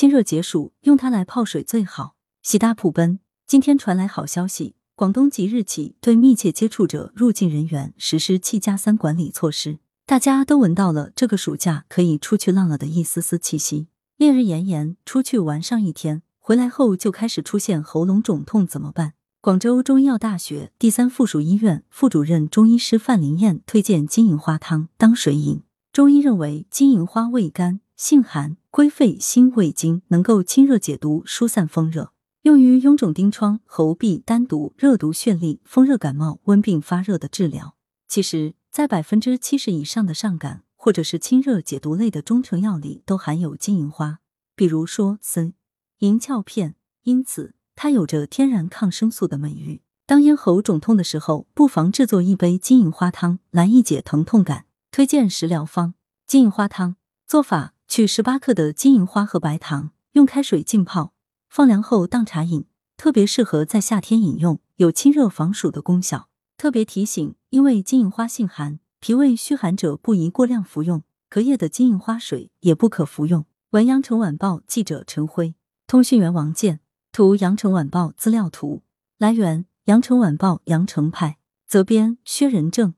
[0.00, 2.14] 清热解暑，用它来泡水最好。
[2.42, 9.78] 喜大普奔，今天传来好消息，广东即日起对密切接触者入境人员实施七加三管理措施。
[10.06, 13.88] 大家都闻到了这个暑假可以出去浪了的一丝丝气息。
[14.16, 19.12] 烈日炎炎，出去玩上一天，回来后就开始出现喉咙肿痛，怎么办？
[19.42, 25.60] 广州中医药大学第三附属医院副主任中医师范林燕推荐金银花汤当水饮。
[25.92, 37.74] 中医认为，金银花味甘，性寒，归肺心胃经，能够清热解毒、疏散风热，用于臃肿疔疮、喉痹、丹毒、热毒眩痢、风热感冒、温病发热的治疗。
[38.06, 44.20] 其实，在百分之七十以上的上感或者是清热解毒类的中成药里，都含有金银花，
[44.54, 45.52] 比如说参、
[45.98, 49.82] 银翘片，因此它有着天然抗生素的美誉。
[50.06, 54.66] 当咽喉肿痛的时候，不妨制作一杯金银花汤来一解疼痛感。
[54.92, 55.94] 推荐食疗方：
[56.26, 56.96] 金银花汤。
[57.26, 61.12] 做法：取十八克的金银花和白糖，用开水浸泡，
[61.48, 62.64] 放凉后当茶饮，
[62.96, 66.28] 特别适合在夏天饮用，有清热防暑的功效。
[66.56, 73.44] 特别提醒：因为金银花性寒，脾胃虚寒者不宜过量服用，隔夜的金银花水也不可服用。
[73.70, 75.56] 文阳城晚报记者陈辉，
[75.88, 76.78] 通讯员王健，
[77.10, 78.84] 图阳城晚报资料图，
[79.18, 82.94] 来源：阳城晚报阳城派，责编：薛仁正。